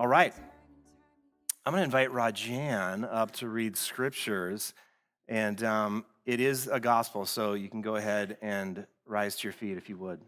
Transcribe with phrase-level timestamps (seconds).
[0.00, 0.32] All right.
[1.66, 4.72] I'm going to invite Rajan up to read scriptures.
[5.28, 9.52] And um, it is a gospel, so you can go ahead and rise to your
[9.52, 10.22] feet if you would.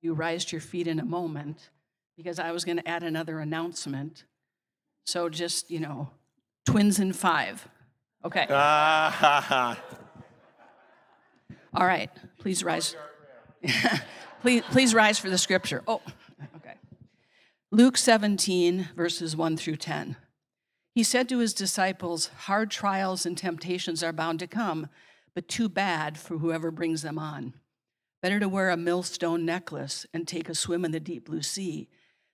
[0.00, 1.70] You rise to your feet in a moment
[2.16, 4.26] because I was going to add another announcement.
[5.04, 6.10] So just, you know,
[6.66, 7.66] twins in five.
[8.24, 8.46] Okay.
[8.48, 9.76] All
[11.74, 12.10] right.
[12.38, 12.94] Please rise.
[14.40, 15.82] please, please rise for the scripture.
[15.88, 16.00] Oh.
[17.74, 20.14] Luke 17, verses 1 through 10.
[20.94, 24.88] He said to his disciples, Hard trials and temptations are bound to come,
[25.34, 27.54] but too bad for whoever brings them on.
[28.22, 31.88] Better to wear a millstone necklace and take a swim in the deep blue sea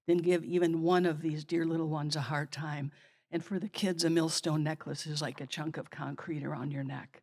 [0.06, 2.92] than give even one of these dear little ones a hard time.
[3.30, 6.84] And for the kids, a millstone necklace is like a chunk of concrete around your
[6.84, 7.22] neck.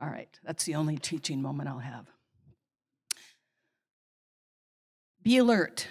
[0.00, 2.06] All right, that's the only teaching moment I'll have.
[5.22, 5.88] Be alert.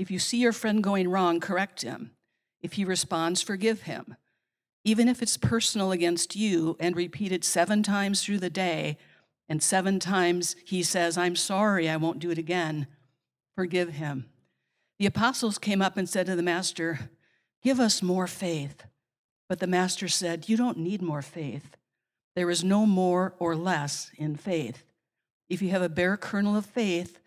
[0.00, 2.12] If you see your friend going wrong, correct him.
[2.62, 4.16] If he responds, forgive him.
[4.82, 8.96] Even if it's personal against you and repeated seven times through the day,
[9.46, 12.86] and seven times he says, I'm sorry, I won't do it again,
[13.54, 14.24] forgive him.
[14.98, 17.10] The apostles came up and said to the master,
[17.62, 18.84] Give us more faith.
[19.50, 21.76] But the master said, You don't need more faith.
[22.34, 24.82] There is no more or less in faith.
[25.50, 27.19] If you have a bare kernel of faith,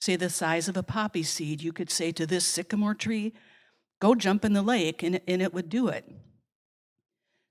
[0.00, 3.32] say the size of a poppy seed, you could say to this sycamore tree,
[4.00, 6.10] Go jump in the lake, and, and it would do it.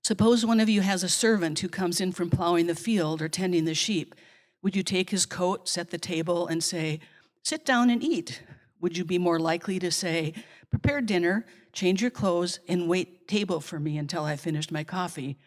[0.02, 3.28] Suppose one of you has a servant who comes in from plowing the field or
[3.28, 4.16] tending the sheep.
[4.62, 7.00] Would you take his coat, set the table, and say,
[7.44, 8.42] Sit down and eat?
[8.80, 10.34] Would you be more likely to say,
[10.70, 15.38] Prepare dinner, change your clothes, and wait table for me until I finished my coffee?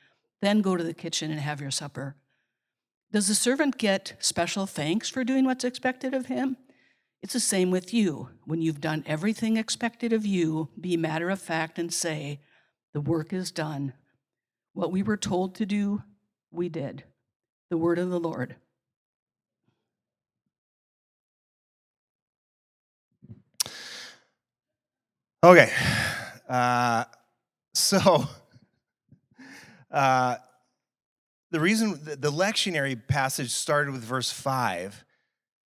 [0.42, 2.16] Then go to the kitchen and have your supper.
[3.12, 6.58] Does the servant get special thanks for doing what's expected of him?
[7.24, 8.28] It's the same with you.
[8.44, 12.42] When you've done everything expected of you, be matter of fact and say,
[12.94, 13.94] The work is done.
[14.74, 16.04] What we were told to do,
[16.52, 17.06] we did.
[17.70, 18.58] The word of the Lord.
[25.44, 25.72] Okay.
[26.50, 27.06] Uh,
[27.74, 28.28] so,
[29.92, 30.36] uh,
[31.52, 35.06] the reason the, the lectionary passage started with verse 5,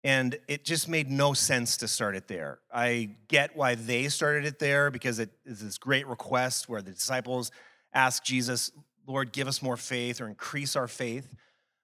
[0.06, 2.60] and it just made no sense to start it there.
[2.72, 6.92] I get why they started it there because it is this great request where the
[6.92, 7.50] disciples
[7.92, 8.70] ask Jesus,
[9.08, 11.34] Lord, give us more faith or increase our faith.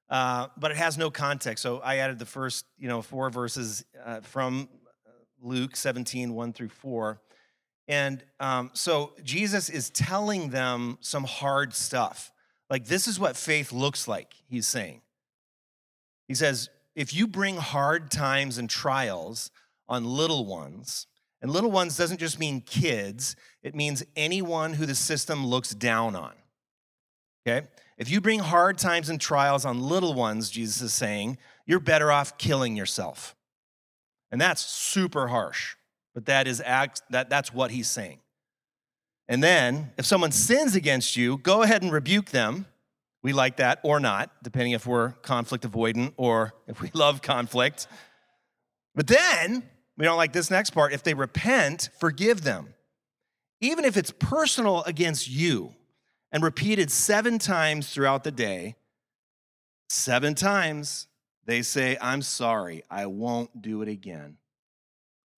[0.08, 1.64] Uh, but it has no context.
[1.64, 4.70] So I added the first, you know, four verses uh, from
[5.42, 7.20] Luke 17, 1 through 4.
[7.88, 12.32] And um, so Jesus is telling them some hard stuff.
[12.70, 15.02] Like, this is what faith looks like, he's saying.
[16.28, 19.52] He says, if you bring hard times and trials
[19.88, 21.08] on little ones,
[21.42, 26.16] and little ones doesn't just mean kids, it means anyone who the system looks down
[26.16, 26.34] on.
[27.48, 27.68] Okay?
[27.98, 32.12] If you bring hard times and trials on little ones, Jesus is saying, you're better
[32.12, 33.36] off killing yourself.
[34.32, 35.76] And that's super harsh,
[36.14, 38.20] but that is act, that, that's what he's saying.
[39.28, 42.66] And then, if someone sins against you, go ahead and rebuke them.
[43.24, 47.88] We like that or not, depending if we're conflict avoidant or if we love conflict.
[48.96, 49.64] But then,
[49.98, 50.94] we don't like this next part.
[50.94, 52.74] If they repent, forgive them.
[53.60, 55.74] Even if it's personal against you
[56.32, 58.76] and repeated seven times throughout the day,
[59.90, 61.08] seven times
[61.46, 64.38] they say, I'm sorry, I won't do it again.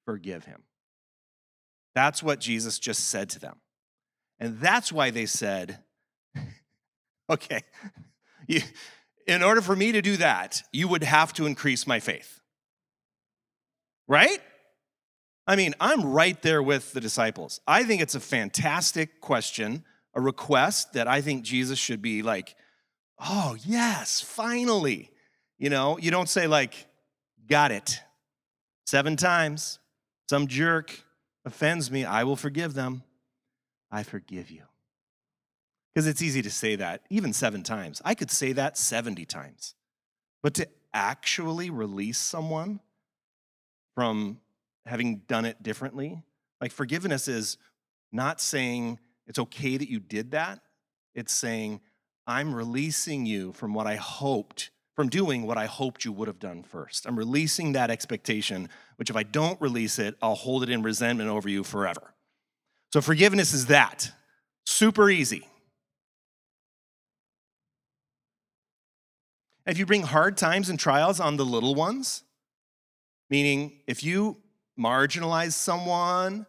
[0.06, 0.64] Forgive him.
[1.96, 3.58] That's what Jesus just said to them.
[4.40, 5.80] And that's why they said,
[7.30, 7.62] okay,
[8.48, 8.62] you,
[9.28, 12.40] in order for me to do that, you would have to increase my faith.
[14.08, 14.40] right?
[15.46, 17.60] I mean, I'm right there with the disciples.
[17.68, 19.84] I think it's a fantastic question,
[20.14, 22.56] a request that I think Jesus should be like,
[23.20, 25.10] oh, yes, finally.
[25.58, 26.88] You know, you don't say, like,
[27.48, 28.00] got it
[28.86, 29.80] seven times.
[30.30, 31.04] Some jerk
[31.46, 33.04] offends me, I will forgive them.
[33.92, 34.64] I forgive you.
[35.94, 38.02] Because it's easy to say that, even seven times.
[38.04, 39.76] I could say that 70 times.
[40.42, 42.80] But to actually release someone
[43.96, 44.40] from
[44.86, 46.24] having done it differently,
[46.60, 47.58] like forgiveness is
[48.12, 50.60] not saying it's okay that you did that.
[51.14, 51.82] It's saying,
[52.26, 56.40] I'm releasing you from what I hoped, from doing what I hoped you would have
[56.40, 57.06] done first.
[57.06, 61.30] I'm releasing that expectation, which if I don't release it, I'll hold it in resentment
[61.30, 62.14] over you forever.
[62.92, 64.12] So forgiveness is that.
[64.66, 65.48] Super easy.
[69.66, 72.24] If you bring hard times and trials on the little ones,
[73.30, 74.38] meaning if you
[74.78, 76.46] marginalize someone,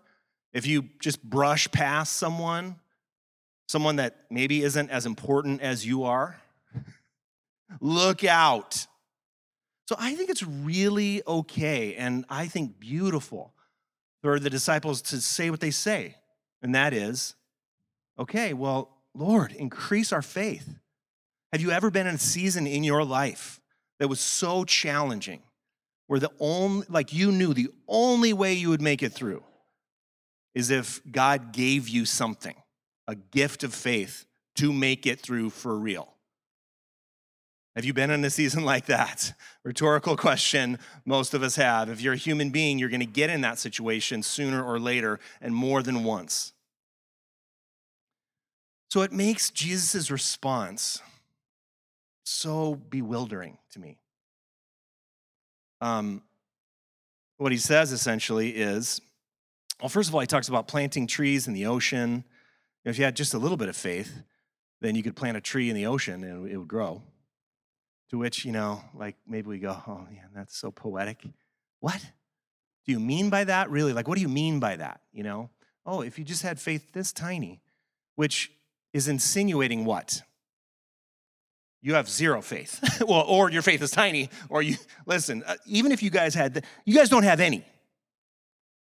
[0.52, 2.76] if you just brush past someone,
[3.68, 6.40] someone that maybe isn't as important as you are,
[7.80, 8.86] look out.
[9.88, 13.52] So I think it's really okay and I think beautiful
[14.22, 16.16] for the disciples to say what they say,
[16.62, 17.34] and that is,
[18.18, 20.78] okay, well, Lord, increase our faith.
[21.54, 23.60] Have you ever been in a season in your life
[24.00, 25.40] that was so challenging
[26.08, 29.40] where the only, like you knew the only way you would make it through
[30.56, 32.56] is if God gave you something,
[33.06, 36.12] a gift of faith to make it through for real?
[37.76, 39.32] Have you been in a season like that?
[39.62, 41.88] Rhetorical question, most of us have.
[41.88, 45.20] If you're a human being, you're going to get in that situation sooner or later
[45.40, 46.52] and more than once.
[48.90, 51.00] So it makes Jesus' response
[52.24, 53.98] so bewildering to me.
[55.80, 56.22] Um,
[57.36, 59.00] what he says essentially is
[59.80, 62.24] well, first of all, he talks about planting trees in the ocean.
[62.84, 64.22] If you had just a little bit of faith,
[64.80, 67.02] then you could plant a tree in the ocean and it would grow.
[68.10, 71.22] To which, you know, like maybe we go, oh, man, that's so poetic.
[71.80, 72.00] What?
[72.84, 73.70] Do you mean by that?
[73.70, 73.92] Really?
[73.92, 75.00] Like, what do you mean by that?
[75.12, 75.50] You know?
[75.86, 77.60] Oh, if you just had faith this tiny,
[78.14, 78.52] which
[78.92, 80.22] is insinuating what?
[81.84, 82.80] You have zero faith.
[83.06, 84.76] well, or your faith is tiny, or you,
[85.06, 87.62] listen, uh, even if you guys had, the, you guys don't have any.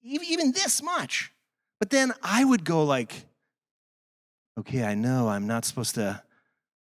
[0.03, 1.33] Even, even this much.
[1.79, 3.27] But then I would go like,
[4.59, 6.21] okay, I know I'm not supposed to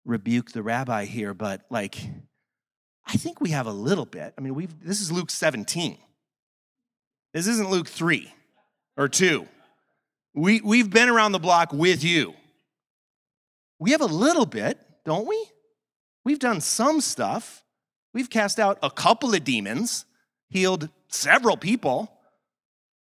[0.04, 1.98] rebuke the rabbi here, but like,
[3.04, 4.32] I think we have a little bit.
[4.38, 5.98] I mean, we've, this is Luke 17.
[7.34, 8.32] This isn't Luke 3
[8.96, 9.44] or 2.
[10.34, 12.34] We, we've been around the block with you.
[13.80, 15.36] We have a little bit, don't we?
[16.26, 17.62] We've done some stuff.
[18.12, 20.06] We've cast out a couple of demons,
[20.48, 22.10] healed several people.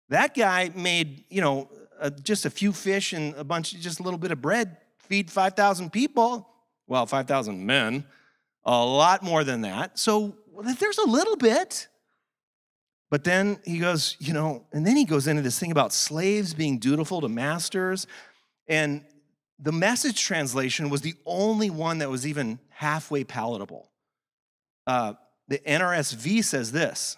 [0.10, 1.70] That guy made, you know,
[2.00, 5.30] uh, just a few fish and a bunch, just a little bit of bread, feed
[5.30, 6.50] 5,000 people.
[6.88, 8.06] Well, 5,000 men,
[8.66, 10.00] a lot more than that.
[10.00, 10.36] So
[10.80, 11.90] there's a little bit.
[13.12, 16.56] But then he goes, you know, and then he goes into this thing about slaves
[16.56, 18.08] being dutiful to masters.
[18.68, 19.06] And
[19.60, 23.92] the message translation was the only one that was even halfway palatable.
[24.88, 25.14] Uh,
[25.48, 27.16] the NRSV says this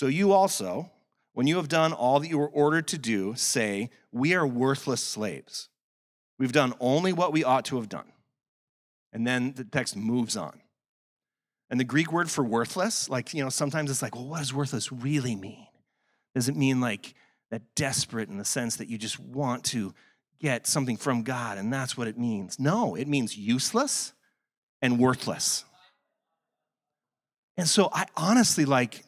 [0.00, 0.90] So you also,
[1.34, 5.00] when you have done all that you were ordered to do, say, We are worthless
[5.00, 5.68] slaves.
[6.38, 8.12] We've done only what we ought to have done.
[9.12, 10.60] And then the text moves on.
[11.70, 14.54] And the Greek word for worthless, like, you know, sometimes it's like, well, what does
[14.54, 15.66] worthless really mean?
[16.34, 17.14] Does it mean like
[17.50, 19.94] that desperate in the sense that you just want to
[20.40, 22.58] get something from God and that's what it means?
[22.58, 24.12] No, it means useless
[24.82, 25.64] and worthless.
[27.56, 29.04] And so I honestly like,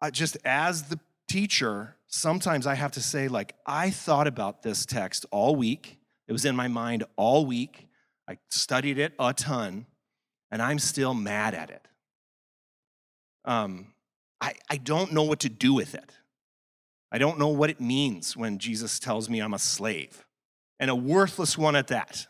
[0.00, 4.84] I just as the teacher, sometimes I have to say, like, I thought about this
[4.84, 5.98] text all week.
[6.26, 7.88] It was in my mind all week.
[8.28, 9.86] I studied it a ton,
[10.50, 11.88] and I'm still mad at it.
[13.44, 13.94] Um,
[14.40, 16.12] I, I don't know what to do with it.
[17.10, 20.26] I don't know what it means when Jesus tells me I'm a slave,
[20.78, 22.26] and a worthless one at that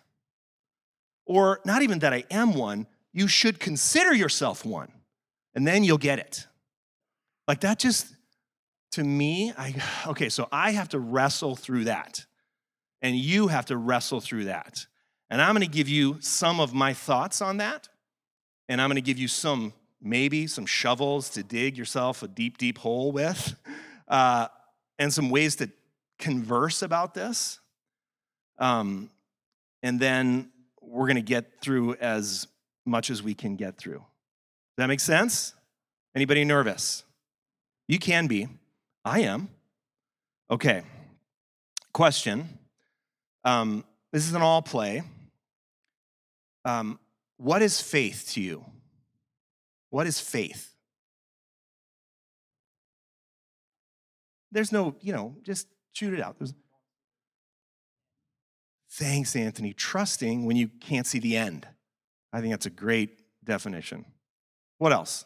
[1.28, 4.90] or not even that I am one, you should consider yourself one,
[5.54, 6.46] and then you'll get it.
[7.46, 8.06] Like that just,
[8.92, 9.74] to me, I,
[10.08, 12.24] okay, so I have to wrestle through that,
[13.02, 14.86] and you have to wrestle through that.
[15.30, 17.88] And I'm gonna give you some of my thoughts on that,
[18.68, 22.78] and I'm gonna give you some, maybe some shovels to dig yourself a deep, deep
[22.78, 23.54] hole with,
[24.08, 24.48] uh,
[24.98, 25.70] and some ways to
[26.18, 27.60] converse about this.
[28.58, 29.10] Um,
[29.82, 30.50] and then
[30.88, 32.48] we're going to get through as
[32.86, 33.98] much as we can get through.
[33.98, 35.54] Does that make sense?
[36.14, 37.04] Anybody nervous?
[37.86, 38.48] You can be.
[39.04, 39.48] I am.
[40.50, 40.82] Okay.
[41.92, 42.48] Question.
[43.44, 45.02] Um, this is an all play.
[46.64, 46.98] Um,
[47.36, 48.64] what is faith to you?
[49.90, 50.74] What is faith?
[54.50, 56.38] There's no, you know, just shoot it out.
[56.38, 56.54] There's...
[58.98, 59.72] Thanks, Anthony.
[59.72, 61.68] Trusting when you can't see the end.
[62.32, 64.04] I think that's a great definition.
[64.78, 65.24] What else?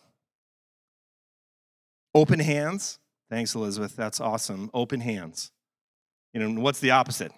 [2.15, 2.99] Open hands.
[3.31, 3.97] Thanks, Elizabeth.
[3.97, 4.71] That's awesome.
[4.75, 5.53] Open hands.
[6.35, 7.33] You know, what's the opposite?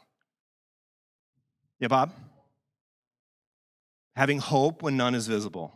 [1.79, 2.13] Yeah, Bob?
[4.17, 5.73] Having hope when none is visible.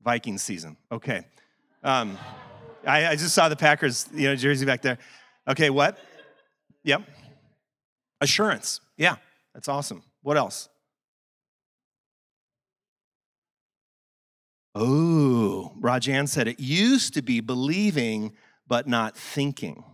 [0.00, 0.76] Viking season.
[0.92, 1.26] Okay.
[1.82, 2.16] Um,
[2.86, 4.98] I, I just saw the Packers, you know, jersey back there.
[5.48, 5.98] Okay, what?
[6.84, 7.02] Yep.
[8.20, 8.80] Assurance.
[8.96, 9.16] Yeah,
[9.60, 10.02] that's awesome.
[10.22, 10.70] What else?
[14.74, 18.32] Oh, Rajan said it used to be believing
[18.66, 19.84] but not thinking.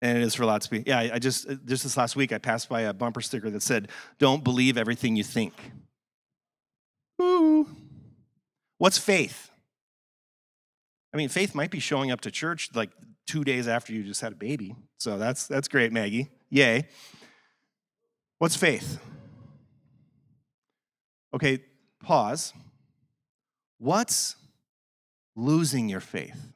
[0.00, 0.90] And it is for lots of people.
[0.90, 3.62] Yeah, I just uh, just this last week I passed by a bumper sticker that
[3.62, 3.88] said,
[4.18, 5.54] "Don't believe everything you think."
[7.20, 7.68] Ooh.
[8.78, 9.50] What's faith?
[11.14, 12.90] I mean, faith might be showing up to church like
[13.28, 14.74] two days after you just had a baby.
[14.98, 16.30] So that's that's great, Maggie.
[16.50, 16.88] Yay.
[18.42, 18.98] What's faith?
[21.32, 21.60] Okay,
[22.02, 22.52] pause.
[23.78, 24.34] What's
[25.36, 26.52] losing your faith?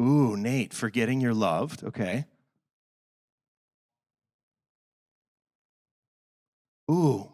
[0.00, 1.84] Ooh, Nate, forgetting you're loved.
[1.84, 2.24] Okay.
[6.90, 7.30] Ooh,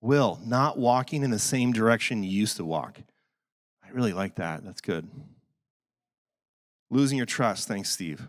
[0.00, 3.00] Will, not walking in the same direction you used to walk.
[3.84, 4.64] I really like that.
[4.64, 5.10] That's good.
[6.90, 7.68] Losing your trust.
[7.68, 8.28] Thanks, Steve.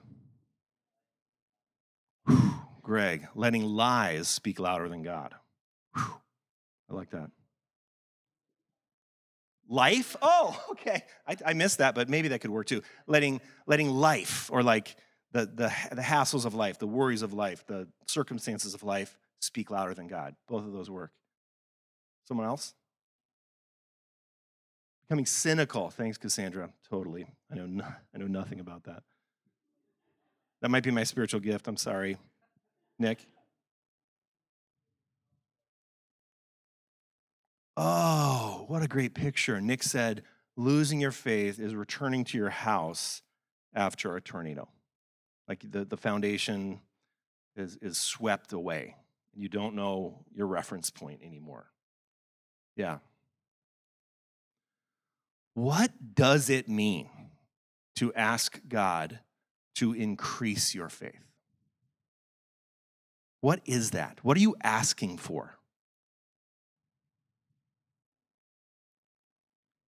[2.27, 2.53] Whew.
[2.83, 5.33] Greg, letting lies speak louder than God.
[5.95, 6.13] Whew.
[6.89, 7.31] I like that.
[9.67, 10.15] Life?
[10.21, 11.03] Oh, okay.
[11.27, 12.83] I, I, missed that, but maybe that could work too.
[13.07, 14.95] Letting, letting life, or like
[15.31, 19.71] the, the, the hassles of life, the worries of life, the circumstances of life speak
[19.71, 20.35] louder than God.
[20.47, 21.11] Both of those work.
[22.27, 22.73] Someone else?
[25.11, 25.89] Becoming cynical.
[25.89, 26.69] Thanks, Cassandra.
[26.89, 27.25] Totally.
[27.51, 29.03] I know, no, I know nothing about that.
[30.61, 31.67] That might be my spiritual gift.
[31.67, 32.15] I'm sorry.
[32.97, 33.19] Nick?
[37.75, 39.59] Oh, what a great picture.
[39.59, 40.23] Nick said,
[40.55, 43.21] losing your faith is returning to your house
[43.75, 44.69] after a tornado.
[45.45, 46.79] Like the, the foundation
[47.57, 48.95] is, is swept away.
[49.33, 51.65] You don't know your reference point anymore.
[52.77, 52.99] Yeah.
[55.53, 57.09] What does it mean
[57.95, 59.19] to ask God
[59.75, 61.19] to increase your faith?
[63.41, 64.19] What is that?
[64.21, 65.57] What are you asking for?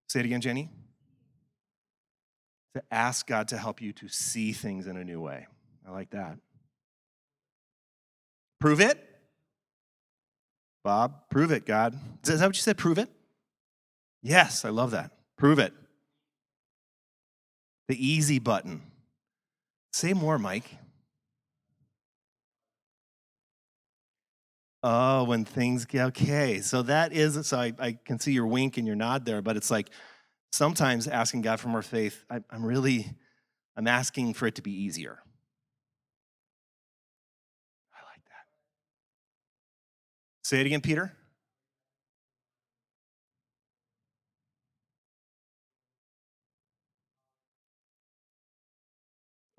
[0.09, 0.71] Say it again, Jenny.
[2.75, 5.47] To ask God to help you to see things in a new way.
[5.87, 6.39] I like that.
[8.61, 8.99] Prove it.
[10.83, 11.95] Bob, prove it, God.
[12.27, 12.77] Is that what you said?
[12.77, 13.09] Prove it?
[14.23, 15.13] Yes, I love that.
[15.43, 15.75] Prove it.
[17.89, 18.81] The easy button.
[19.93, 20.71] Say more, Mike.
[24.85, 26.61] Oh, when things get okay.
[26.61, 29.57] So that is, so I, I can see your wink and your nod there, but
[29.57, 29.91] it's like
[30.53, 33.13] sometimes asking God for more faith, I, I'm really,
[33.77, 35.19] I'm asking for it to be easier.
[37.93, 38.47] I like that.
[40.45, 41.17] Say it again, Peter.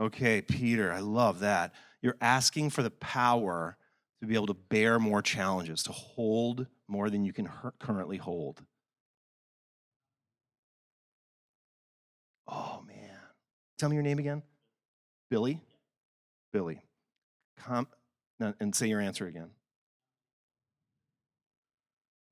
[0.03, 1.73] Okay, Peter, I love that.
[2.01, 3.77] You're asking for the power
[4.19, 7.47] to be able to bear more challenges, to hold more than you can
[7.79, 8.61] currently hold.
[12.49, 13.15] Oh, man.
[13.77, 14.43] Tell me your name again.
[15.31, 15.61] Billy?
[16.51, 16.81] Billy.
[17.65, 19.51] And say your answer again.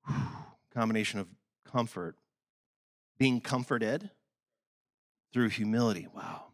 [0.74, 1.28] combination of
[1.64, 2.16] comfort,
[3.16, 4.10] being comforted
[5.32, 6.06] through humility.
[6.14, 6.51] Wow.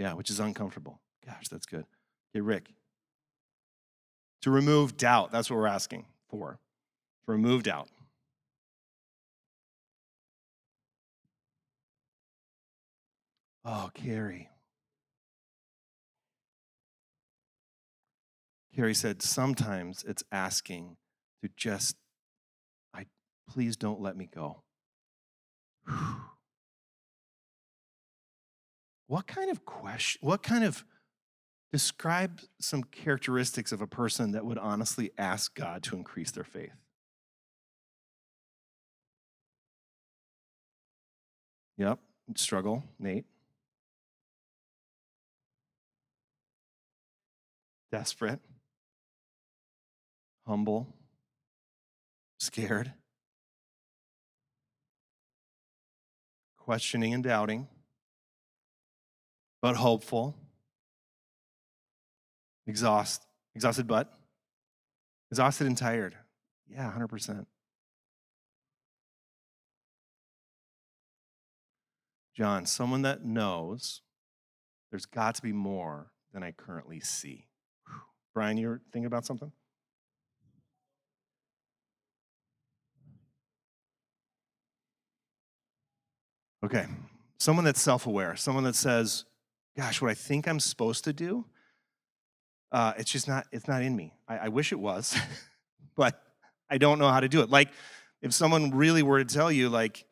[0.00, 0.98] Yeah, which is uncomfortable.
[1.26, 1.84] Gosh, that's good.
[2.34, 2.70] Okay, Rick.
[4.40, 6.58] To remove doubt, that's what we're asking for.
[7.26, 7.88] To remove doubt.
[13.62, 14.48] Oh, Carrie.
[18.74, 20.96] Carrie said, sometimes it's asking
[21.42, 21.96] to just
[22.94, 23.04] I
[23.46, 24.62] Please don't let me go.
[29.10, 30.84] What kind of question, what kind of,
[31.72, 36.70] describe some characteristics of a person that would honestly ask God to increase their faith?
[41.76, 41.98] Yep,
[42.36, 43.24] struggle, Nate.
[47.90, 48.38] Desperate,
[50.46, 50.86] humble,
[52.38, 52.92] scared,
[56.58, 57.66] questioning and doubting.
[59.62, 60.36] But hopeful.
[62.66, 64.12] Exhaust, exhausted but
[65.30, 66.16] exhausted and tired.
[66.68, 67.46] Yeah, 100%.
[72.36, 74.02] John, someone that knows
[74.90, 77.46] there's got to be more than I currently see.
[77.86, 78.00] Whew.
[78.34, 79.52] Brian, you were thinking about something?
[86.64, 86.86] Okay.
[87.38, 89.24] Someone that's self aware, someone that says,
[89.76, 91.44] gosh, what I think I'm supposed to do,
[92.72, 94.12] uh, it's just not, it's not in me.
[94.28, 95.16] I, I wish it was,
[95.96, 96.22] but
[96.68, 97.50] I don't know how to do it.
[97.50, 97.68] Like,
[98.22, 100.04] if someone really were to tell you, like,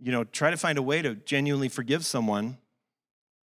[0.00, 2.58] you know, try to find a way to genuinely forgive someone.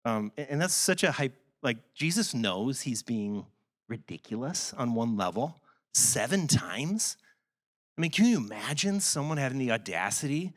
[0.05, 1.35] Um, and that's such a hype.
[1.63, 3.47] Like Jesus knows he's being
[3.89, 5.61] ridiculous on one level
[5.93, 7.17] seven times.
[7.97, 10.53] I mean, can you imagine someone having the audacity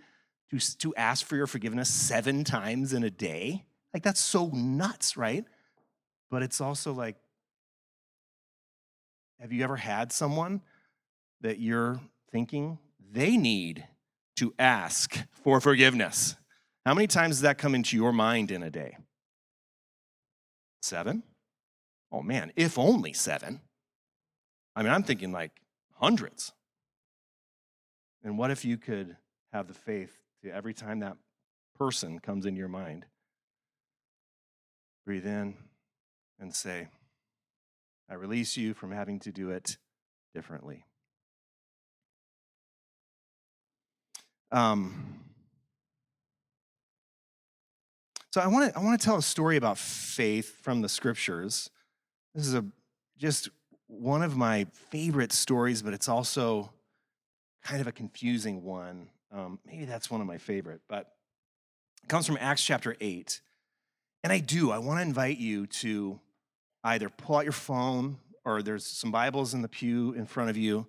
[0.52, 3.66] to, to ask for your forgiveness seven times in a day?
[3.94, 5.46] Like, that's so nuts, right?
[6.30, 7.16] But it's also like,
[9.40, 10.62] have you ever had someone
[11.42, 12.00] that you're
[12.32, 12.78] thinking
[13.12, 13.86] they need
[14.40, 16.36] to ask for forgiveness.
[16.86, 18.98] How many times does that come into your mind in a day?
[20.82, 21.24] Seven?
[22.12, 23.60] Oh man, if only seven.
[24.76, 25.52] I mean, I'm thinking like
[25.96, 26.54] hundreds.
[28.24, 29.18] And what if you could
[29.52, 31.18] have the faith to every time that
[31.78, 33.06] person comes into your mind,
[35.10, 35.56] breathe in
[36.40, 36.88] and say,
[38.08, 39.78] I release you from having to do it
[40.36, 40.86] differently.
[44.52, 45.20] Um,
[48.32, 51.72] so I want to I want to tell a story about faith from the scriptures.
[52.36, 52.64] This is a
[53.18, 53.50] just
[53.88, 56.72] one of my favorite stories, but it's also
[57.64, 59.10] kind of a confusing one.
[59.32, 61.12] Um, maybe that's one of my favorite, but
[62.04, 63.42] it comes from Acts chapter eight.
[64.24, 64.72] And I do.
[64.72, 66.20] I want to invite you to
[66.84, 70.58] either pull out your phone or there's some Bibles in the pew in front of
[70.58, 70.88] you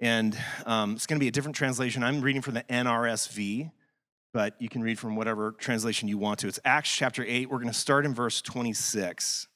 [0.00, 2.02] and um, it's going to be a different translation.
[2.02, 3.70] I'm reading from the NRSV,
[4.32, 6.48] but you can read from whatever translation you want to.
[6.48, 7.50] It's Acts chapter 8.
[7.50, 9.46] We're going to start in verse 26.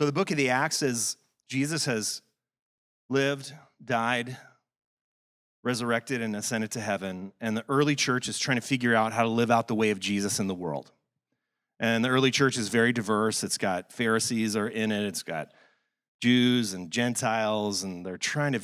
[0.00, 2.22] So, the book of the Acts is Jesus has
[3.10, 3.52] lived,
[3.84, 4.38] died,
[5.62, 9.24] resurrected and ascended to heaven, and the early church is trying to figure out how
[9.24, 10.90] to live out the way of Jesus in the world.
[11.78, 13.44] And the early church is very diverse.
[13.44, 15.04] It's got Pharisees are in it.
[15.04, 15.52] It's got
[16.22, 18.60] Jews and Gentiles, and they're trying to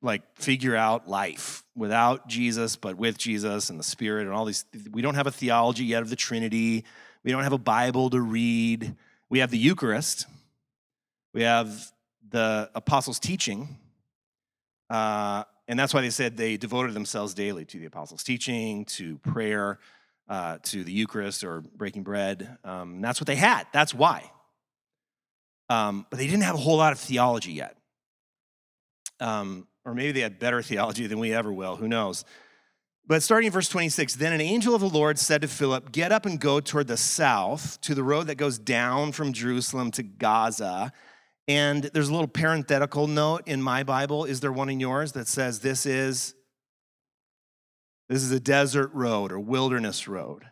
[0.00, 4.64] like figure out life without Jesus, but with Jesus and the Spirit and all these.
[4.92, 6.84] We don't have a theology yet of the Trinity.
[7.24, 8.94] We don't have a Bible to read.
[9.28, 10.26] We have the Eucharist.
[11.32, 11.92] We have
[12.30, 13.76] the apostles' teaching.
[14.90, 19.18] Uh, and that's why they said they devoted themselves daily to the apostles' teaching, to
[19.18, 19.78] prayer,
[20.28, 22.58] uh, to the Eucharist or breaking bread.
[22.64, 23.66] Um, that's what they had.
[23.72, 24.30] That's why.
[25.68, 27.76] Um, but they didn't have a whole lot of theology yet.
[29.20, 31.76] Um, or maybe they had better theology than we ever will.
[31.76, 32.24] Who knows?
[33.06, 36.12] But starting in verse 26, then an angel of the Lord said to Philip, Get
[36.12, 40.02] up and go toward the south to the road that goes down from Jerusalem to
[40.02, 40.92] Gaza.
[41.48, 44.26] And there's a little parenthetical note in my Bible.
[44.26, 46.34] Is there one in yours that says this is
[48.10, 50.44] this is a desert road or wilderness road?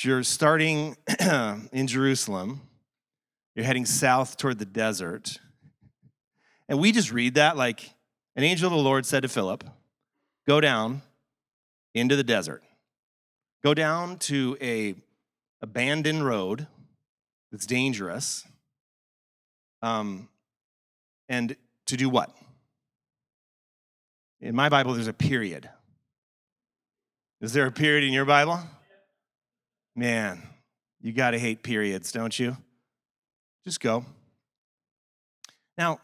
[0.00, 0.96] You're starting
[1.72, 2.60] in Jerusalem.
[3.56, 5.40] You're heading south toward the desert.
[6.68, 7.90] And we just read that like
[8.36, 9.64] an angel of the Lord said to Philip,
[10.46, 11.02] Go down
[11.92, 12.62] into the desert.
[13.64, 14.94] Go down to a
[15.60, 16.68] abandoned road
[17.50, 18.44] that's dangerous
[19.86, 20.28] um,
[21.28, 22.30] and to do what?
[24.40, 25.68] In my Bible, there's a period.
[27.40, 28.58] Is there a period in your Bible?
[29.94, 30.42] Man,
[31.00, 32.56] you got to hate periods, don't you?
[33.64, 34.04] Just go.
[35.78, 36.00] Now,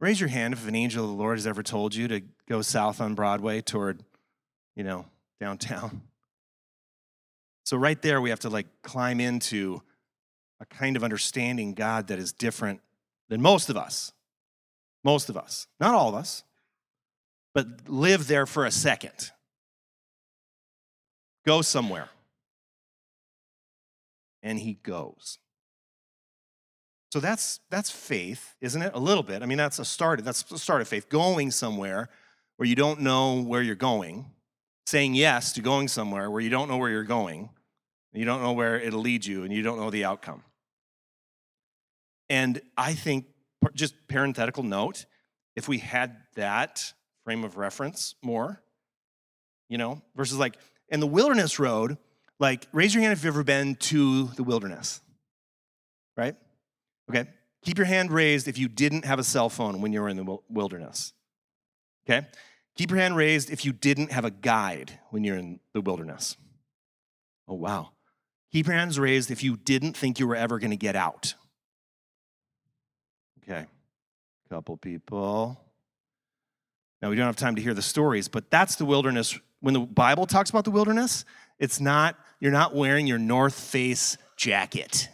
[0.00, 2.62] raise your hand if an angel of the Lord has ever told you to go
[2.62, 4.02] south on Broadway toward,
[4.76, 5.06] you know,
[5.40, 6.02] downtown.
[7.64, 9.82] So, right there, we have to like climb into
[10.60, 12.80] a kind of understanding God that is different
[13.32, 14.12] than most of us.
[15.04, 15.66] Most of us.
[15.80, 16.44] Not all of us,
[17.54, 19.30] but live there for a second.
[21.46, 22.10] Go somewhere.
[24.42, 25.38] And he goes.
[27.10, 28.92] So that's that's faith, isn't it?
[28.92, 29.42] A little bit.
[29.42, 30.22] I mean, that's a start.
[30.22, 31.08] That's the start of faith.
[31.08, 32.10] Going somewhere
[32.58, 34.26] where you don't know where you're going,
[34.84, 37.48] saying yes to going somewhere where you don't know where you're going,
[38.12, 40.42] you don't know where it'll lead you, and you don't know the outcome.
[42.32, 43.26] And I think,
[43.74, 45.04] just parenthetical note,
[45.54, 48.62] if we had that frame of reference more,
[49.68, 50.56] you know, versus like
[50.88, 51.98] in the wilderness road,
[52.40, 55.02] like raise your hand if you've ever been to the wilderness,
[56.16, 56.34] right?
[57.10, 57.28] Okay.
[57.66, 60.16] Keep your hand raised if you didn't have a cell phone when you were in
[60.16, 61.12] the wilderness.
[62.08, 62.26] Okay.
[62.78, 66.38] Keep your hand raised if you didn't have a guide when you're in the wilderness.
[67.46, 67.90] Oh, wow.
[68.52, 71.34] Keep your hands raised if you didn't think you were ever going to get out.
[73.52, 73.66] Okay.
[74.48, 75.60] Couple people.
[77.00, 79.38] Now, we don't have time to hear the stories, but that's the wilderness.
[79.60, 81.24] When the Bible talks about the wilderness,
[81.58, 85.08] it's not, you're not wearing your North Face jacket.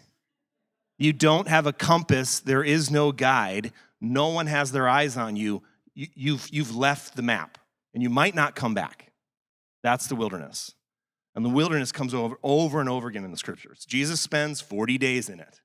[0.99, 5.37] You don't have a compass, there is no guide, no one has their eyes on
[5.37, 5.63] you.
[5.95, 7.59] you you've, you've left the map,
[7.95, 9.13] and you might not come back.
[9.83, 10.75] That's the wilderness.
[11.35, 13.85] And the wilderness comes over over and over again in the scriptures.
[13.85, 15.61] Jesus spends 40 days in it.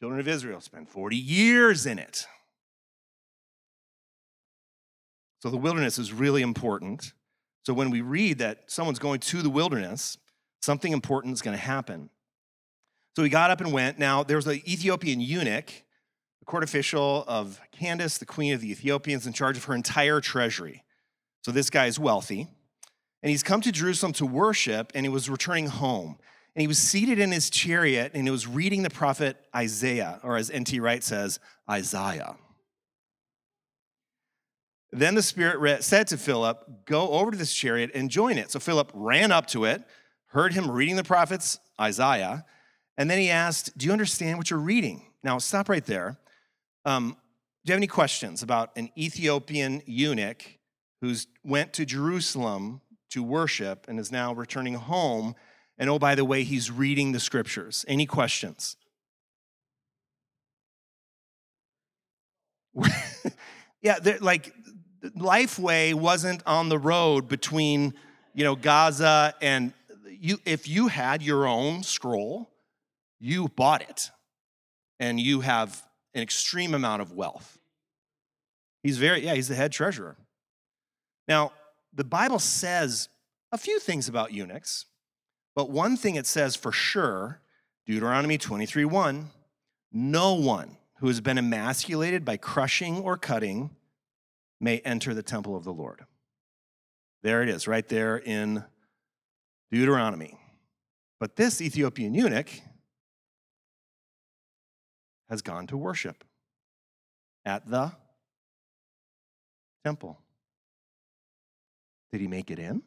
[0.00, 2.26] Children of Israel spend 40 years in it.
[5.40, 7.12] So the wilderness is really important.
[7.64, 10.18] So when we read that someone's going to the wilderness,
[10.60, 12.10] something important is going to happen.
[13.16, 13.98] So he got up and went.
[13.98, 15.72] Now, there was an Ethiopian eunuch,
[16.40, 20.20] the court official of Candace, the queen of the Ethiopians, in charge of her entire
[20.20, 20.84] treasury.
[21.42, 22.48] So this guy is wealthy.
[23.22, 26.18] And he's come to Jerusalem to worship, and he was returning home.
[26.56, 30.38] And he was seated in his chariot, and he was reading the prophet Isaiah, or
[30.38, 30.80] as N.T.
[30.80, 31.38] Wright says,
[31.70, 32.34] Isaiah.
[34.90, 38.50] Then the Spirit said to Philip, Go over to this chariot and join it.
[38.50, 39.84] So Philip ran up to it,
[40.28, 42.46] heard him reading the prophets Isaiah,
[42.96, 45.02] and then he asked, Do you understand what you're reading?
[45.22, 46.16] Now, stop right there.
[46.86, 47.18] Um,
[47.66, 50.42] do you have any questions about an Ethiopian eunuch
[51.02, 55.34] who's went to Jerusalem to worship and is now returning home?
[55.78, 57.84] And oh, by the way, he's reading the scriptures.
[57.86, 58.76] Any questions?
[63.82, 64.52] yeah, like
[65.02, 67.94] Lifeway wasn't on the road between,
[68.34, 69.72] you know, Gaza and
[70.08, 70.38] you.
[70.44, 72.50] If you had your own scroll,
[73.18, 74.10] you bought it
[74.98, 75.82] and you have
[76.14, 77.58] an extreme amount of wealth.
[78.82, 80.16] He's very, yeah, he's the head treasurer.
[81.28, 81.52] Now,
[81.92, 83.08] the Bible says
[83.52, 84.86] a few things about eunuchs,
[85.56, 87.40] but one thing it says for sure,
[87.86, 89.30] Deuteronomy 23 1,
[89.90, 93.70] no one who has been emasculated by crushing or cutting
[94.60, 96.04] may enter the temple of the Lord.
[97.22, 98.64] There it is, right there in
[99.72, 100.38] Deuteronomy.
[101.18, 102.50] But this Ethiopian eunuch
[105.30, 106.22] has gone to worship
[107.44, 107.92] at the
[109.84, 110.18] temple.
[112.12, 112.82] Did he make it in?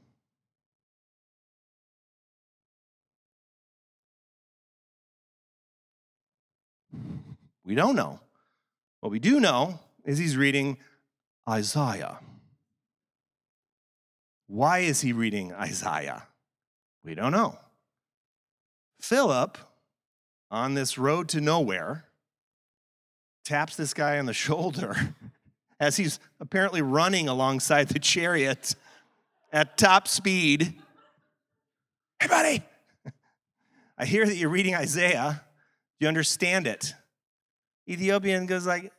[7.69, 8.19] We don't know.
[8.99, 10.79] What we do know is he's reading
[11.47, 12.17] Isaiah.
[14.47, 16.23] Why is he reading Isaiah?
[17.05, 17.59] We don't know.
[18.99, 19.59] Philip,
[20.49, 22.05] on this road to nowhere,
[23.45, 25.13] taps this guy on the shoulder
[25.79, 28.73] as he's apparently running alongside the chariot
[29.53, 30.73] at top speed.
[32.19, 32.63] Hey, buddy,
[33.99, 35.43] I hear that you're reading Isaiah.
[35.99, 36.95] Do you understand it?
[37.89, 38.91] Ethiopian goes like,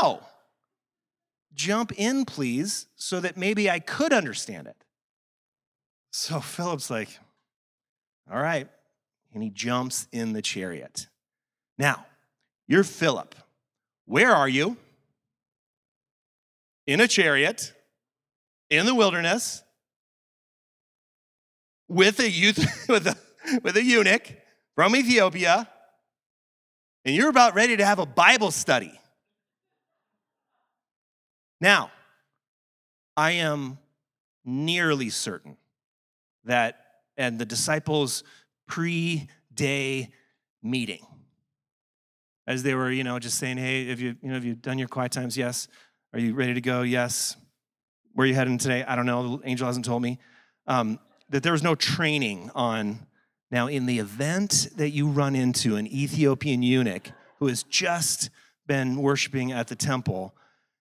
[0.00, 0.20] no.
[1.54, 4.76] Jump in, please, so that maybe I could understand it.
[6.12, 7.08] So Philip's like,
[8.30, 8.68] all right.
[9.34, 11.08] And he jumps in the chariot.
[11.78, 12.06] Now,
[12.68, 13.34] you're Philip.
[14.04, 14.76] Where are you?
[16.86, 17.72] In a chariot,
[18.70, 19.62] in the wilderness,
[21.88, 22.58] with a youth,
[22.88, 23.16] with a,
[23.62, 24.32] with a eunuch
[24.74, 25.68] from Ethiopia,
[27.04, 28.98] and you're about ready to have a Bible study.
[31.60, 31.90] Now,
[33.16, 33.78] I am
[34.44, 35.56] nearly certain
[36.44, 36.80] that,
[37.16, 38.24] and the disciples'
[38.66, 40.10] pre day
[40.62, 41.06] meeting,
[42.46, 44.78] as they were, you know, just saying, hey, have you, you know, have you done
[44.78, 45.36] your quiet times?
[45.36, 45.68] Yes.
[46.12, 46.82] Are you ready to go?
[46.82, 47.36] Yes.
[48.14, 48.84] Where are you heading today?
[48.84, 49.36] I don't know.
[49.36, 50.18] The angel hasn't told me.
[50.66, 50.98] Um,
[51.30, 53.06] that there was no training on.
[53.52, 58.30] Now, in the event that you run into an Ethiopian eunuch who has just
[58.66, 60.34] been worshiping at the temple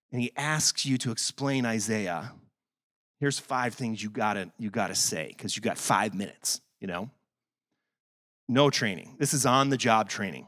[0.10, 2.32] and he asks you to explain Isaiah,
[3.20, 7.10] here's five things you gotta, you gotta say because you got five minutes, you know?
[8.48, 9.18] No training.
[9.20, 10.48] This is on the job training.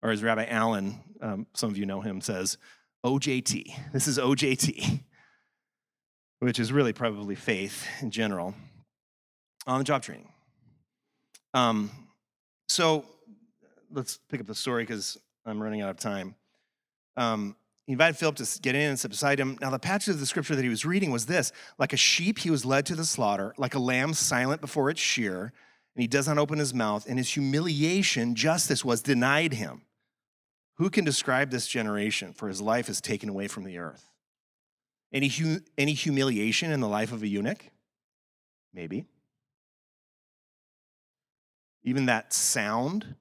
[0.00, 2.56] or as Rabbi Allen, um, some of you know him, says,
[3.04, 3.92] OJT.
[3.92, 5.00] This is OJT,
[6.38, 8.54] which is really probably faith in general
[9.66, 10.28] on the job training.
[11.54, 11.90] Um,
[12.68, 13.04] so
[13.90, 16.34] let's pick up the story because I'm running out of time.
[17.16, 17.56] Um,
[17.86, 19.56] he invited Philip to get in and sit beside him.
[19.62, 22.38] Now, the passage of the scripture that he was reading was this Like a sheep,
[22.38, 25.52] he was led to the slaughter, like a lamb silent before its shear,
[25.94, 27.06] and he does not open his mouth.
[27.06, 29.82] In his humiliation, justice was denied him.
[30.76, 32.34] Who can describe this generation?
[32.34, 34.04] For his life is taken away from the earth.
[35.12, 37.64] Any, hum- any humiliation in the life of a eunuch?
[38.74, 39.06] Maybe.
[41.84, 43.14] Even that sound,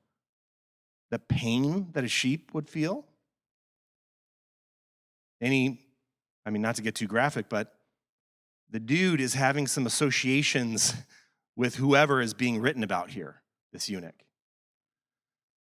[1.11, 3.05] the pain that a sheep would feel?
[5.41, 5.81] Any,
[6.45, 7.73] I mean, not to get too graphic, but
[8.69, 10.93] the dude is having some associations
[11.55, 13.41] with whoever is being written about here,
[13.71, 14.23] this eunuch.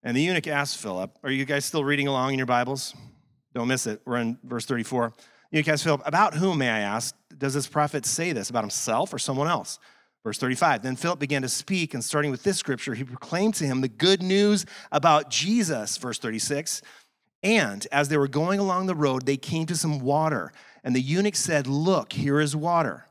[0.03, 2.95] And the eunuch asked Philip, Are you guys still reading along in your Bibles?
[3.55, 4.01] Don't miss it.
[4.05, 5.13] We're in verse 34.
[5.51, 8.51] The eunuch asked Philip, About whom, may I ask, does this prophet say this?
[8.51, 9.79] About himself or someone else?
[10.23, 10.83] Verse 35.
[10.83, 13.89] Then Philip began to speak, and starting with this scripture, he proclaimed to him the
[13.89, 15.97] good news about Jesus.
[15.97, 16.83] Verse 36.
[17.43, 20.53] And as they were going along the road, they came to some water.
[20.85, 23.07] And the eunuch said, Look, here is water.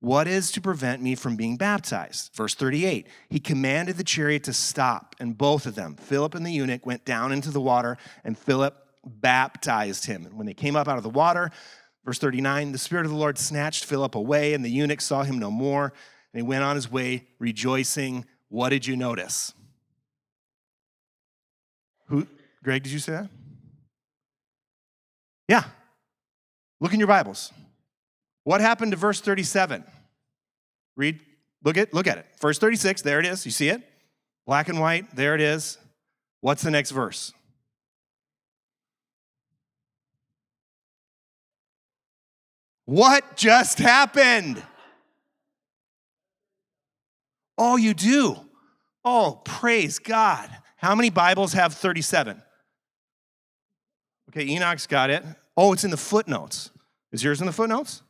[0.00, 2.34] What is to prevent me from being baptized?
[2.34, 6.50] Verse 38 He commanded the chariot to stop, and both of them, Philip and the
[6.50, 8.76] eunuch, went down into the water, and Philip
[9.06, 10.26] baptized him.
[10.26, 11.52] And when they came up out of the water,
[12.04, 15.38] verse 39, the Spirit of the Lord snatched Philip away, and the eunuch saw him
[15.38, 15.92] no more,
[16.32, 18.24] and he went on his way rejoicing.
[18.48, 19.52] What did you notice?
[22.08, 22.26] Who,
[22.62, 23.28] Greg, did you say that?
[25.48, 25.64] Yeah.
[26.80, 27.52] Look in your Bibles.
[28.44, 29.84] What happened to verse 37?
[30.96, 31.20] Read,
[31.64, 32.26] look at, look at it.
[32.40, 33.44] Verse 36, there it is.
[33.44, 33.82] You see it?
[34.46, 35.78] Black and white, there it is.
[36.40, 37.32] What's the next verse?
[42.84, 44.62] What just happened?
[47.64, 48.34] Oh, you do?
[49.04, 50.50] Oh, praise God.
[50.78, 52.42] How many Bibles have 37?
[54.30, 55.22] Okay, Enoch's got it.
[55.56, 56.72] Oh, it's in the footnotes.
[57.12, 58.02] Is yours in the footnotes?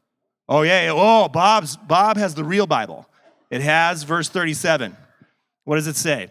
[0.48, 0.90] Oh, yeah.
[0.94, 3.06] Oh, Bob's Bob has the real Bible.
[3.50, 4.96] It has verse 37.
[5.64, 6.30] What does it say?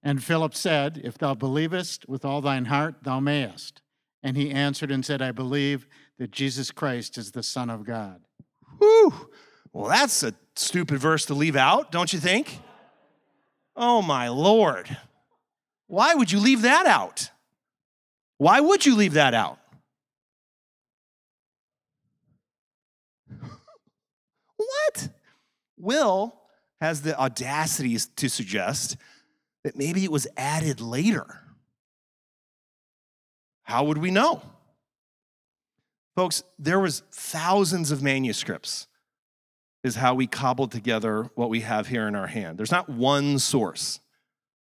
[0.00, 3.82] And Philip said, If thou believest with all thine heart, thou mayest.
[4.22, 5.88] And he answered and said, I believe
[6.20, 8.20] that Jesus Christ is the Son of God.
[8.78, 9.30] Whew.
[9.72, 12.60] Well, that's a stupid verse to leave out, don't you think?
[13.76, 14.96] Oh, my Lord.
[15.86, 17.30] Why would you leave that out?
[18.38, 19.58] Why would you leave that out?
[24.56, 25.08] what?
[25.76, 26.34] Will
[26.80, 28.96] has the audacity to suggest
[29.64, 31.40] that maybe it was added later.
[33.64, 34.42] How would we know?
[36.16, 38.86] Folks, there was thousands of manuscripts
[39.84, 42.58] is how we cobbled together what we have here in our hand.
[42.58, 44.00] There's not one source.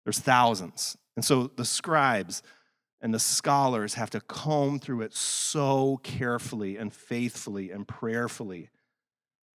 [0.06, 0.98] There's thousands.
[1.16, 2.42] And so the scribes
[3.02, 8.70] and the scholars have to comb through it so carefully and faithfully and prayerfully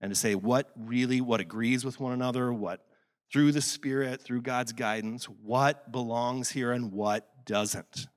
[0.01, 2.85] and to say what really what agrees with one another what
[3.33, 8.09] through the spirit through god's guidance what belongs here and what doesn't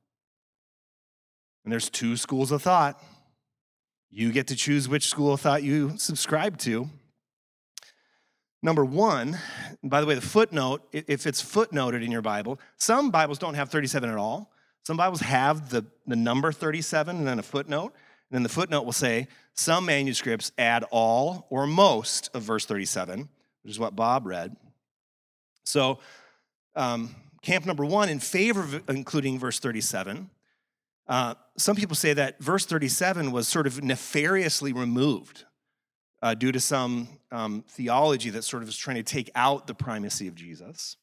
[1.64, 3.02] and there's two schools of thought
[4.10, 6.90] you get to choose which school of thought you subscribe to
[8.62, 9.38] number one
[9.84, 13.70] by the way the footnote if it's footnoted in your bible some bibles don't have
[13.70, 14.52] 37 at all
[14.90, 17.94] some Bibles have the, the number 37 and then a footnote.
[17.94, 23.30] And then the footnote will say, some manuscripts add all or most of verse 37,
[23.62, 24.58] which is what Bob read.
[25.64, 26.00] So,
[26.76, 30.28] um, camp number one, in favor of including verse 37,
[31.08, 35.46] uh, some people say that verse 37 was sort of nefariously removed
[36.24, 39.76] uh, due to some um, theology that sort of is trying to take out the
[39.76, 40.98] primacy of Jesus.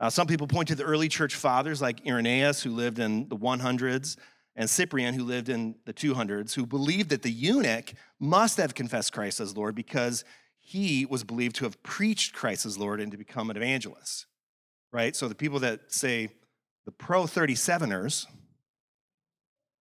[0.00, 3.36] Uh, some people point to the early church fathers like Irenaeus, who lived in the
[3.36, 4.16] 100s,
[4.56, 9.12] and Cyprian, who lived in the 200s, who believed that the eunuch must have confessed
[9.12, 10.24] Christ as Lord because
[10.60, 14.26] he was believed to have preached Christ as Lord and to become an evangelist.
[14.92, 15.14] Right?
[15.14, 16.28] So the people that say
[16.86, 18.26] the pro 37ers,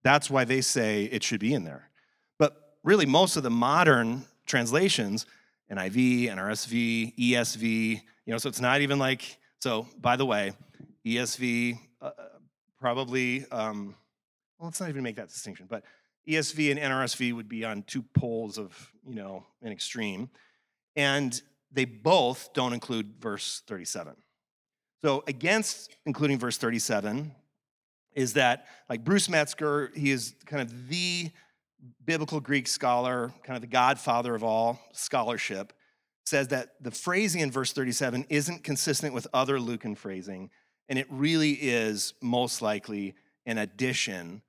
[0.03, 1.89] that's why they say it should be in there.
[2.39, 5.25] But really, most of the modern translations,
[5.71, 10.51] NIV, NRSV, ESV, you know, so it's not even like so, by the way,
[11.05, 12.11] ESV uh,
[12.77, 13.95] probably, um,
[14.59, 15.83] well, let's not even make that distinction, but
[16.27, 20.29] ESV and NRSV would be on two poles of, you know, an extreme.
[20.97, 24.15] And they both don't include verse 37.
[25.01, 27.33] So, against including verse 37,
[28.13, 31.31] is that like Bruce Metzger, he is kind of the
[32.05, 35.73] biblical Greek scholar, kind of the godfather of all scholarship,
[36.25, 40.49] says that the phrasing in verse 37 isn't consistent with other Lucan phrasing,
[40.89, 43.15] and it really is most likely
[43.45, 44.41] an addition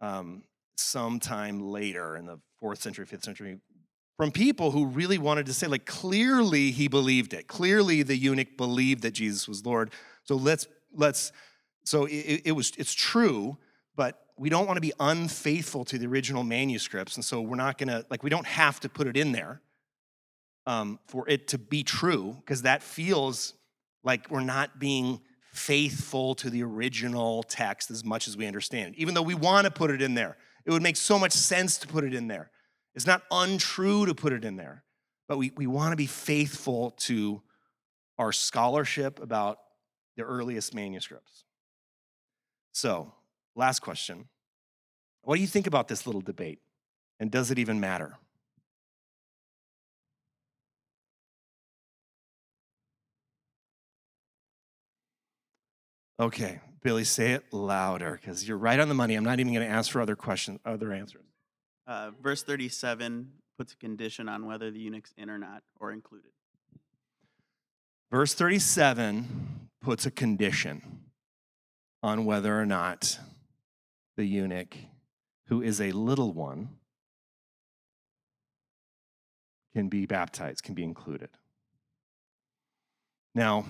[0.00, 0.44] um,
[0.76, 3.58] sometime later in the fourth century, fifth century,
[4.16, 7.46] from people who really wanted to say, like, clearly he believed it.
[7.46, 9.92] Clearly the eunuch believed that Jesus was Lord.
[10.24, 11.32] So let's let's
[11.84, 13.56] so it, it was it's true,
[13.96, 17.78] but we don't want to be unfaithful to the original manuscripts, and so we're not
[17.78, 19.60] gonna like we don't have to put it in there
[20.66, 23.54] um, for it to be true because that feels
[24.04, 25.20] like we're not being
[25.52, 28.98] faithful to the original text as much as we understand it.
[28.98, 31.78] Even though we want to put it in there, it would make so much sense
[31.78, 32.50] to put it in there.
[32.94, 34.84] It's not untrue to put it in there,
[35.26, 37.42] but we, we want to be faithful to
[38.18, 39.58] our scholarship about
[40.16, 41.44] the earliest manuscripts.
[42.72, 43.12] So,
[43.54, 44.28] last question.
[45.22, 46.60] What do you think about this little debate?
[47.20, 48.16] And does it even matter?
[56.20, 59.14] Okay, Billy, say it louder because you're right on the money.
[59.14, 61.22] I'm not even going to ask for other questions, other answers.
[61.86, 66.30] Uh, verse 37 puts a condition on whether the eunuch's in or not, or included.
[68.10, 71.02] Verse 37 puts a condition
[72.02, 73.18] on whether or not
[74.18, 74.76] the eunuch,
[75.46, 76.68] who is a little one,
[79.72, 81.28] can be baptized, can be included.
[83.32, 83.64] Now,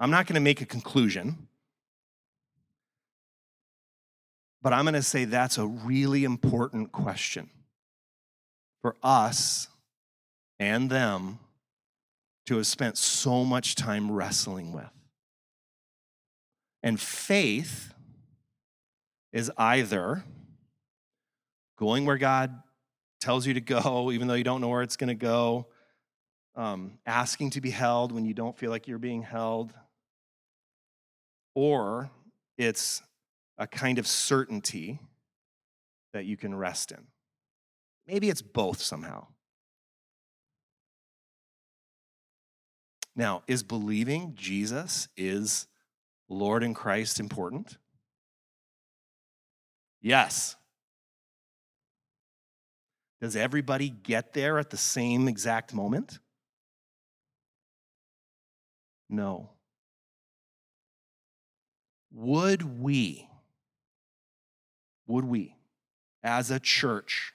[0.00, 1.48] I'm not going to make a conclusion,
[4.62, 7.50] but I'm going to say that's a really important question
[8.80, 9.68] for us
[10.58, 11.40] and them
[12.46, 14.90] to have spent so much time wrestling with.
[16.82, 17.92] And faith
[19.32, 20.24] is either
[21.78, 22.62] going where God
[23.20, 25.66] tells you to go, even though you don't know where it's going to go,
[26.54, 29.72] um, asking to be held when you don't feel like you're being held,
[31.54, 32.10] or
[32.58, 33.02] it's
[33.58, 35.00] a kind of certainty
[36.12, 37.06] that you can rest in.
[38.06, 39.28] Maybe it's both somehow.
[43.14, 45.66] Now, is believing Jesus is
[46.28, 47.76] Lord and Christ important?
[50.02, 50.56] Yes.
[53.20, 56.18] Does everybody get there at the same exact moment?
[59.08, 59.50] No.
[62.10, 63.28] Would we,
[65.06, 65.54] would we,
[66.22, 67.32] as a church,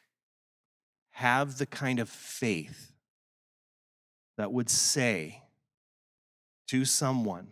[1.11, 2.91] have the kind of faith
[4.37, 5.43] that would say
[6.67, 7.47] to someone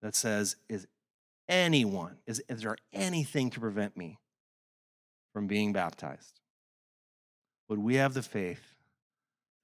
[0.00, 0.86] that says, Is
[1.48, 4.18] anyone, is, is there anything to prevent me
[5.32, 6.40] from being baptized?
[7.68, 8.74] Would we have the faith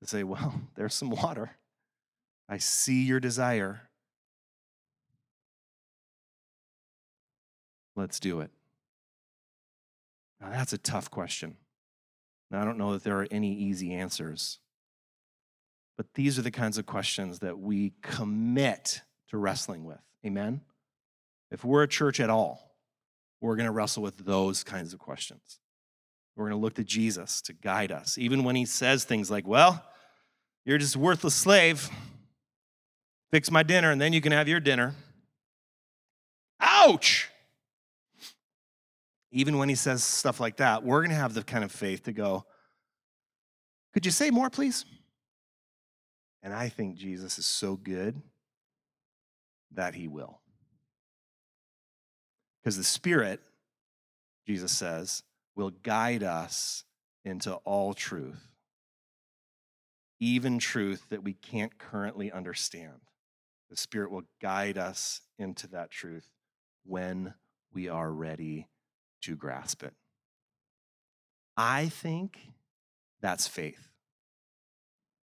[0.01, 1.57] to say, Well, there's some water.
[2.49, 3.83] I see your desire.
[7.95, 8.51] Let's do it.
[10.40, 11.57] Now, that's a tough question.
[12.51, 14.59] Now, I don't know that there are any easy answers.
[15.97, 20.01] But these are the kinds of questions that we commit to wrestling with.
[20.25, 20.62] Amen?
[21.51, 22.77] If we're a church at all,
[23.41, 25.59] we're going to wrestle with those kinds of questions.
[26.37, 29.47] We're going to look to Jesus to guide us, even when he says things like,
[29.47, 29.85] Well,
[30.65, 31.89] you're just a worthless slave.
[33.31, 34.95] Fix my dinner, and then you can have your dinner.
[36.61, 37.29] Ouch!
[39.33, 42.05] Even when he says stuff like that, we're going to have the kind of faith
[42.05, 42.45] to go,
[43.93, 44.85] Could you say more, please?
[46.43, 48.21] And I think Jesus is so good
[49.73, 50.39] that he will.
[52.63, 53.40] Because the Spirit,
[54.46, 55.23] Jesus says,
[55.56, 56.85] will guide us
[57.25, 58.48] into all truth,
[60.19, 63.00] even truth that we can't currently understand.
[63.71, 66.29] The Spirit will guide us into that truth
[66.85, 67.35] when
[67.73, 68.69] we are ready
[69.23, 69.94] to grasp it.
[71.56, 72.38] I think
[73.21, 73.88] that's faith.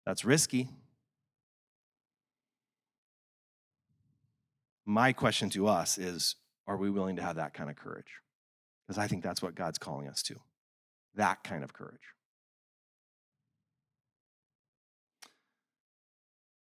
[0.04, 0.68] That's risky.
[4.86, 6.36] My question to us is
[6.68, 8.20] are we willing to have that kind of courage?
[8.86, 10.36] Because I think that's what God's calling us to
[11.16, 12.14] that kind of courage.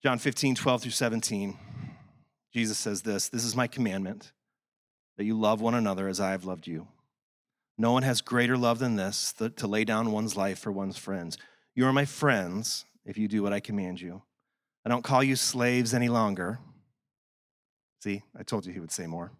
[0.03, 1.59] John 15, 12 through 17,
[2.53, 4.33] Jesus says this This is my commandment,
[5.17, 6.87] that you love one another as I have loved you.
[7.79, 11.37] No one has greater love than this, to lay down one's life for one's friends.
[11.75, 14.23] You are my friends if you do what I command you.
[14.85, 16.61] I don't call you slaves any longer.
[18.03, 19.33] See, I told you he would say more.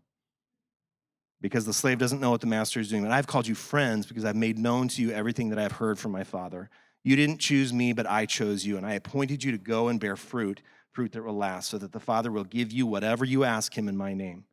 [1.41, 3.03] Because the slave doesn't know what the master is doing.
[3.03, 5.99] But I've called you friends because I've made known to you everything that I've heard
[5.99, 6.71] from my Father.
[7.05, 10.01] You didn't choose me, but I chose you, and I appointed you to go and
[10.01, 10.61] bear fruit,
[10.93, 13.89] fruit that will last, so that the Father will give you whatever you ask him
[13.89, 14.45] in my name.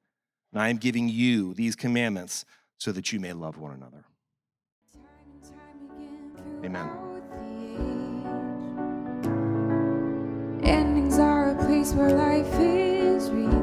[0.52, 2.46] And I am giving you these commandments
[2.78, 4.06] so that you may love one another.
[6.64, 6.90] Amen.
[10.64, 13.63] Endings are a place where life is remade.